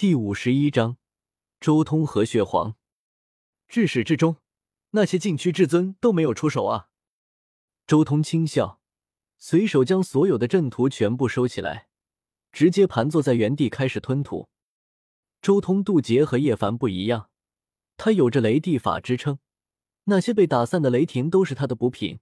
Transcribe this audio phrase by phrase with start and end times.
[0.00, 0.96] 第五十一章，
[1.60, 2.74] 周通和血皇。
[3.68, 4.38] 至始至终，
[4.92, 6.88] 那些禁区至尊都没有出手啊！
[7.86, 8.80] 周通轻笑，
[9.36, 11.88] 随手将所有的阵图全部收起来，
[12.50, 14.48] 直接盘坐在原地开始吞吐。
[15.42, 17.28] 周通渡劫和叶凡不一样，
[17.98, 19.38] 他有着雷地法支撑，
[20.04, 22.20] 那些被打散的雷霆都是他的补品，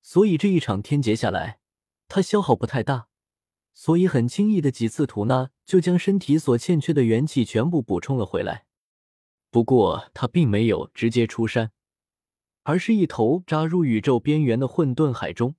[0.00, 1.58] 所以这一场天劫下来，
[2.06, 3.09] 他消耗不太大。
[3.80, 8.66] 所以很轻易的几次吐纳，就将身体所欠缺的元气全部补充了回来。
[9.50, 11.72] 不过他并没有直接出山，
[12.64, 15.54] 而是一头扎入宇宙边缘的混沌海中，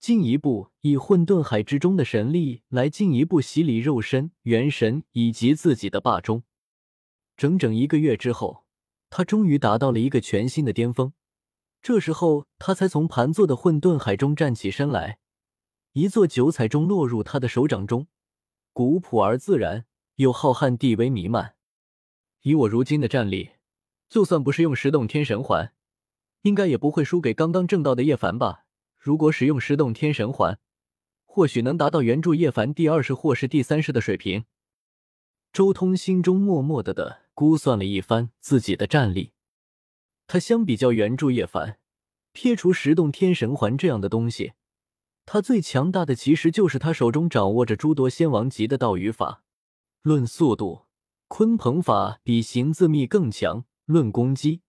[0.00, 6.42] 进一步以混沌海之中的神力来进一步洗礼肉身、元神以及自己的霸中。
[7.36, 8.64] 整整一个月之后，
[9.10, 11.12] 他终于达到了一个全新的巅峰。
[11.82, 15.18] 这时候，他才从盘坐的混沌海中站起身来。
[15.96, 18.06] 一座九彩钟落入他的手掌中，
[18.74, 21.54] 古朴而自然，又浩瀚地威弥漫。
[22.42, 23.52] 以我如今的战力，
[24.06, 25.72] 就算不是用十洞天神环，
[26.42, 28.66] 应该也不会输给刚刚正道的叶凡吧？
[28.98, 30.58] 如果使用十洞天神环，
[31.24, 34.44] 或许能达到原著叶凡第二世或是第三世的水平。
[35.50, 39.32] 周通心中默默的的估算了一番自己的战力，
[40.26, 41.78] 他相比较原著叶凡，
[42.32, 44.52] 撇除十洞天神环这样的东西。
[45.26, 49.42] 他最强大的其实就是他手中掌握着诸多仙王级的道语法。
[50.02, 50.86] 论速度，
[51.28, 54.62] 鲲鹏法比行字秘更强；论攻击，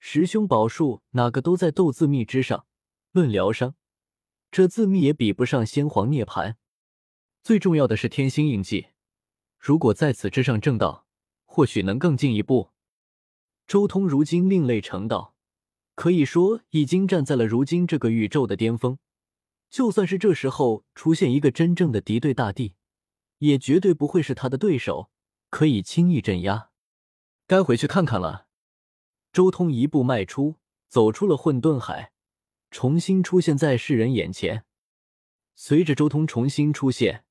[0.00, 2.64] 十凶宝术哪个都在斗字密之上；
[3.12, 3.74] 论疗伤，
[4.50, 6.54] 这字密也比不上先皇涅槃。
[7.42, 8.86] 最重要的是天星印记，
[9.58, 11.06] 如果在此之上正道，
[11.44, 12.70] 或许能更进一步。
[13.66, 15.34] 周通如今另类成道，
[15.94, 18.98] 可以说已经站在了如今这个宇宙的巅峰。
[19.68, 22.74] 就算是这时候出现一个真正的敌对大帝，
[23.38, 25.10] 也绝对不会是他的对手，
[25.50, 26.70] 可以轻易镇压。
[27.46, 28.46] 该回去看看了。
[29.32, 30.56] 周通一步迈出，
[30.88, 32.12] 走出了混沌海，
[32.70, 34.64] 重新出现在世人眼前。
[35.54, 37.24] 随着周通重新出现，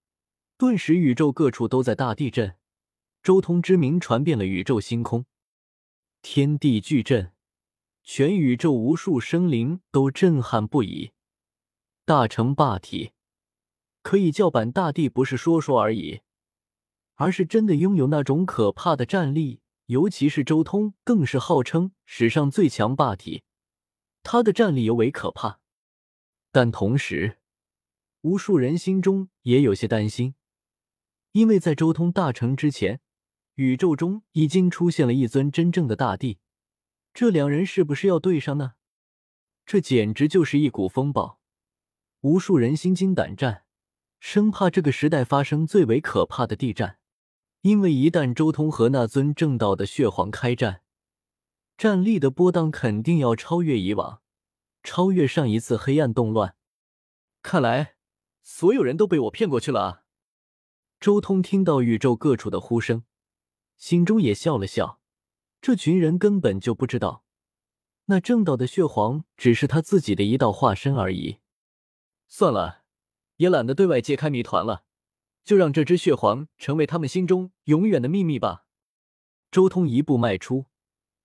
[0.57, 2.55] 顿时宇宙各处都在大地震，
[3.23, 5.25] 周通之名传遍了宇宙星空，
[6.21, 7.31] 天地巨震，
[8.03, 11.11] 全宇宙无数生灵都震撼不已。
[12.05, 13.13] 大成霸体
[14.03, 16.21] 可以叫板大地，不是说说而已，
[17.15, 19.61] 而是真的拥有那种可怕的战力。
[19.87, 23.43] 尤其是周通，更是号称史上最强霸体，
[24.23, 25.59] 他的战力尤为可怕。
[26.51, 27.37] 但同时，
[28.21, 30.33] 无数人心中也有些担心，
[31.33, 32.99] 因为在周通大成之前，
[33.55, 36.39] 宇宙中已经出现了一尊真正的大帝，
[37.13, 38.73] 这两人是不是要对上呢？
[39.67, 41.39] 这简直就是一股风暴。
[42.25, 43.65] 无数人心惊胆战，
[44.19, 46.97] 生怕这个时代发生最为可怕的地战。
[47.61, 50.81] 因为一旦周通和那尊正道的血皇开战，
[51.77, 54.23] 战力的波荡肯定要超越以往，
[54.81, 56.55] 超越上一次黑暗动乱。
[57.43, 57.93] 看来
[58.41, 60.01] 所有人都被我骗过去了啊！
[60.99, 63.03] 周通听到宇宙各处的呼声，
[63.77, 64.99] 心中也笑了笑。
[65.61, 67.23] 这群人根本就不知道，
[68.05, 71.37] 那正道的血皇只是他自己的一道化身而已。
[72.27, 72.83] 算了，
[73.37, 74.83] 也懒得对外揭开谜团了，
[75.43, 78.65] 就让这只血皇成为他们心中永远的秘密吧。
[79.51, 80.65] 周通一步迈出，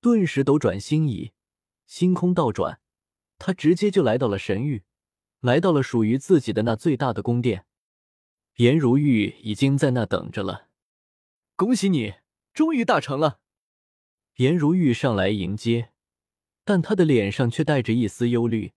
[0.01, 1.33] 顿时斗转星移，
[1.87, 2.81] 星空倒转，
[3.39, 4.85] 他直接就来到了神域，
[5.41, 7.67] 来到了属于自己的那最大的宫殿。
[8.57, 10.69] 颜如玉已经在那等着了。
[11.57, 12.15] 恭喜你，
[12.53, 13.41] 终于大成了！
[14.37, 15.93] 颜如玉上来迎接，
[16.65, 18.75] 但他的脸上却带着一丝忧虑。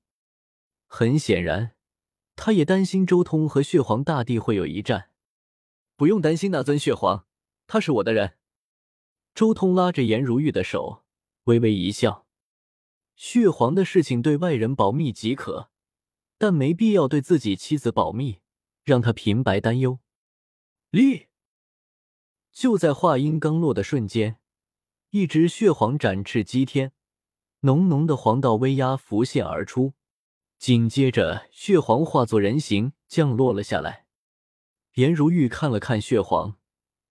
[0.87, 1.72] 很显然。
[2.35, 5.09] 他也担心周通和血皇大帝会有一战，
[5.95, 7.25] 不用担心那尊血皇，
[7.67, 8.37] 他是我的人。
[9.33, 11.03] 周通拉着颜如玉的手，
[11.45, 12.25] 微微一笑。
[13.15, 15.69] 血皇的事情对外人保密即可，
[16.37, 18.39] 但没必要对自己妻子保密，
[18.83, 19.99] 让他平白担忧。
[20.89, 21.27] 立！
[22.51, 24.37] 就在话音刚落的瞬间，
[25.11, 26.91] 一只血皇展翅击天，
[27.61, 29.93] 浓浓的黄道威压浮现而出。
[30.63, 34.05] 紧接着，血皇化作人形降落了下来。
[34.93, 36.57] 颜如玉看了看血皇，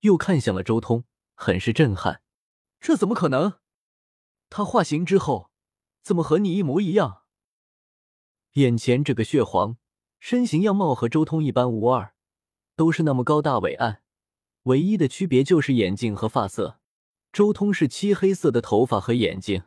[0.00, 1.04] 又看向了周通，
[1.34, 2.22] 很是震撼。
[2.80, 3.58] 这怎么可能？
[4.48, 5.50] 他化形之后，
[6.02, 7.24] 怎么和你一模一样？
[8.52, 9.76] 眼前这个血皇，
[10.18, 12.14] 身形样貌和周通一般无二，
[12.74, 14.02] 都是那么高大伟岸，
[14.62, 16.80] 唯一的区别就是眼睛和发色。
[17.30, 19.64] 周通是漆黑色的头发和眼睛，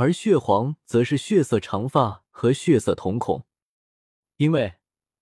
[0.00, 2.24] 而血皇则是血色长发。
[2.30, 3.44] 和血色瞳孔，
[4.38, 4.76] 因为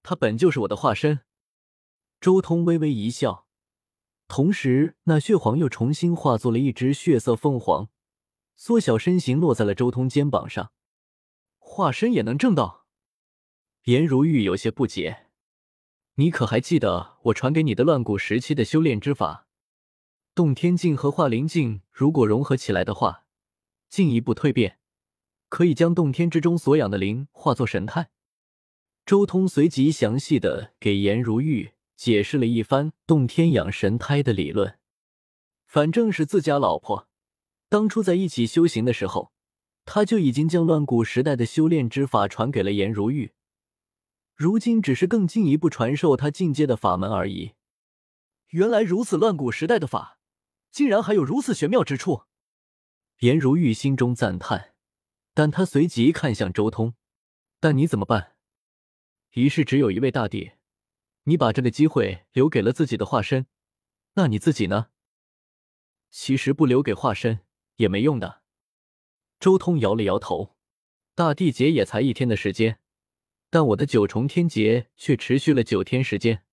[0.05, 1.23] 他本就是我的化身。
[2.21, 3.49] 周通微微一笑，
[4.29, 7.89] 同时，那血皇又重新化作了一只血色凤凰，
[8.55, 10.71] 缩小身形落在了周通肩膀上。
[11.59, 12.87] 化身也能正道？
[13.87, 15.27] 颜如玉有些不解。
[16.15, 19.49] 你可还记得我传给你的乱古时期的修炼之法？
[20.37, 23.25] 洞天镜和化灵镜如果融合起来的话，
[23.89, 24.79] 进一步蜕变，
[25.49, 28.11] 可以将洞天之中所养的灵化作神态。
[29.07, 34.79] 周通随即详细的给颜如玉解释了一番洞天养神胎的理论。
[35.67, 37.09] 反正是自家老婆，
[37.69, 39.33] 当初在一起修行的时候，
[39.85, 43.33] 他就已经将乱古时代的修炼之法传给了颜如玉。
[44.35, 47.55] 如今只是更进一步传授他进阶的法门而已。
[48.51, 50.19] 原来如此，乱古时代的法，
[50.71, 52.23] 竟然还有如此玄妙之处。
[53.19, 54.75] 颜如玉心中赞叹，
[55.35, 56.95] 但他随即看向周通
[57.59, 58.37] ：“但你怎么办？
[59.33, 60.53] 一世只有一位大帝，
[61.25, 63.47] 你把这个机会留给了自己的化身，
[64.15, 64.91] 那你自己呢？
[66.11, 67.41] 其实不留给化身
[67.77, 68.43] 也没用的。”
[69.41, 70.57] 周通摇了摇头
[71.17, 72.79] ：“大帝劫也才一天的时间。”
[73.51, 76.45] 但我的九重天劫却持续了九天时间。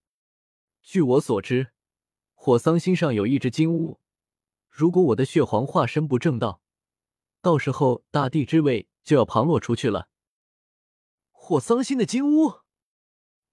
[0.82, 1.74] 据我所知，
[2.34, 4.00] 火桑星上有一只金乌，
[4.78, 6.60] 如果我的血皇化身不正道，
[7.42, 10.10] 到时候大地之位就要旁落出去了。
[11.32, 12.56] 火桑星的金乌，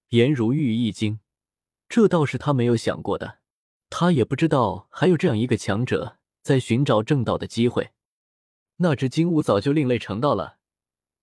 [0.09, 1.21] 颜如玉一惊，
[1.87, 3.39] 这倒是他没有想过的，
[3.89, 7.91] 他也不知道还有这样一个强者在寻找正道的机会。
[8.75, 10.57] 那只金乌早就另类成道了。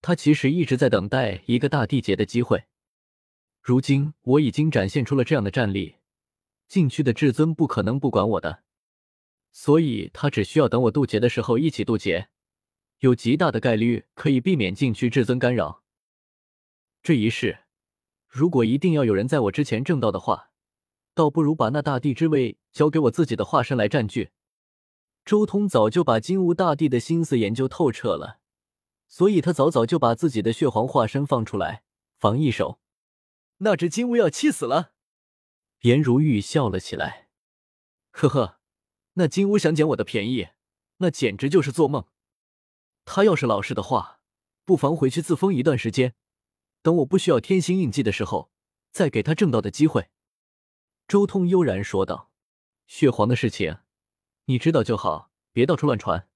[0.00, 2.64] 他其实一直在等待一个大帝劫的机会，
[3.60, 5.96] 如今我已经展现出了这样的战力，
[6.66, 8.62] 禁区的至尊不可能不管我的，
[9.52, 12.28] 所以他只需要等我渡劫的时候一起渡劫，
[12.98, 15.82] 有极大的概率可以避免禁区至尊干扰。
[17.02, 17.60] 这一世，
[18.28, 20.50] 如果一定要有人在我之前正道的话，
[21.14, 24.30] 倒不如把那大帝之位交给我自己的化身来占据。
[25.24, 28.40] 周通早就把金乌大帝的心思研究透彻了。
[29.08, 31.82] 所以他早早就把自己的血皇化身放出来
[32.16, 32.78] 防一手，
[33.58, 34.92] 那只金乌要气死了。
[35.80, 37.28] 颜如玉笑了起来，
[38.12, 38.59] 呵呵，
[39.20, 40.48] 那金乌想捡我的便宜，
[40.96, 42.06] 那简直就是做梦。
[43.04, 44.20] 他要是老实的话，
[44.64, 46.14] 不妨回去自封一段时间，
[46.80, 48.50] 等我不需要天星印记的时候，
[48.90, 50.08] 再给他正道的机会。
[51.06, 52.30] 周通悠然说道
[52.88, 53.80] ：“血皇的事情，
[54.46, 56.26] 你知道就好，别到处乱传。”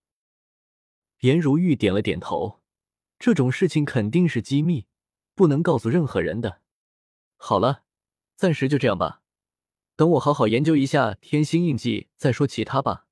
[1.21, 2.61] 颜如玉点了点头。
[3.19, 4.85] 这种事情肯定是机密，
[5.35, 6.61] 不能告诉任何人的。
[7.37, 7.85] 好了，
[8.37, 9.23] 暂时就这样吧。
[9.97, 13.07] 等我好好研究一下天星印记，再说其他吧。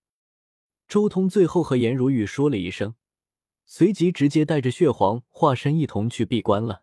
[0.88, 2.94] 周通最后和颜如玉说了一声，
[3.64, 6.81] 随即直接带着血皇化身一同去闭关了。